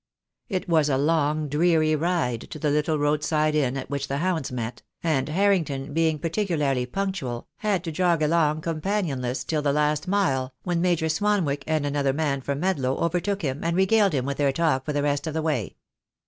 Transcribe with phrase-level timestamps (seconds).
[0.49, 4.51] It was a long, dreary ride to the little roadside inn at which the hounds
[4.51, 10.07] met, and Harrington being parti cularly punctual, had to jog along companionless till the last
[10.07, 14.37] mile, when Major Swanwick and another man from Medlow overtook him and regaled him with
[14.37, 15.75] their talk for the rest of the way.